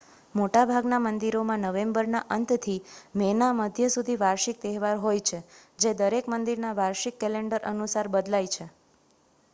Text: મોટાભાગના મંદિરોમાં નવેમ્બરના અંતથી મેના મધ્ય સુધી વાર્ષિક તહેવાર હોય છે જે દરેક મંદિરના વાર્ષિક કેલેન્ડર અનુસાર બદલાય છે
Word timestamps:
મોટાભાગના 0.35 0.99
મંદિરોમાં 1.01 1.65
નવેમ્બરના 1.65 2.21
અંતથી 2.35 2.77
મેના 3.15 3.51
મધ્ય 3.59 3.91
સુધી 3.91 4.17
વાર્ષિક 4.19 4.59
તહેવાર 4.61 4.97
હોય 5.01 5.23
છે 5.25 5.43
જે 5.79 5.95
દરેક 5.99 6.25
મંદિરના 6.29 6.75
વાર્ષિક 6.75 7.21
કેલેન્ડર 7.21 7.61
અનુસાર 7.67 8.07
બદલાય 8.11 8.53
છે 8.53 8.65